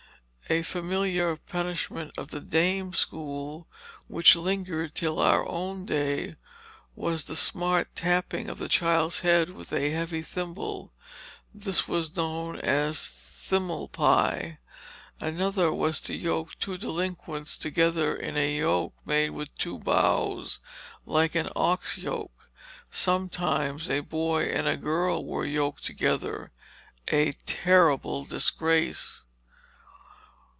A 0.49 0.63
familiar 0.63 1.37
punishment 1.37 2.11
of 2.17 2.31
the 2.31 2.41
dame 2.41 2.91
school, 2.91 3.69
which 4.09 4.35
lingered 4.35 4.93
till 4.93 5.21
our 5.21 5.47
own 5.47 5.85
day, 5.85 6.35
was 6.93 7.23
the 7.23 7.37
smart 7.37 7.87
tapping 7.95 8.49
of 8.49 8.57
the 8.57 8.67
child's 8.67 9.21
head 9.21 9.51
with 9.51 9.71
a 9.71 9.91
heavy 9.91 10.21
thimble; 10.21 10.91
this 11.53 11.87
was 11.87 12.13
known 12.17 12.57
as 12.59 12.97
"thimell 12.97 13.89
pie." 13.93 14.57
Another 15.21 15.71
was 15.71 16.01
to 16.01 16.13
yoke 16.13 16.49
two 16.59 16.77
delinquents 16.77 17.57
together 17.57 18.13
in 18.13 18.35
a 18.35 18.57
yoke 18.57 18.93
made 19.05 19.29
with 19.29 19.55
two 19.57 19.77
bows 19.79 20.59
like 21.05 21.33
an 21.33 21.47
ox 21.55 21.97
yoke. 21.97 22.49
Sometimes 22.89 23.83
times 23.83 23.89
a 23.89 24.01
boy 24.01 24.47
and 24.47 24.81
girl 24.83 25.25
were 25.25 25.45
yoked 25.45 25.85
together 25.85 26.51
a 27.07 27.31
terrible 27.45 28.25
disgrace. 28.25 29.21